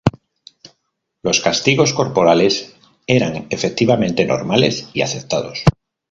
Los 1.21 1.41
castigos 1.41 1.93
corporales 1.93 2.75
eran, 3.05 3.45
efectivamente, 3.51 4.25
normales 4.25 4.89
y 4.95 5.03
aceptados. 5.03 5.63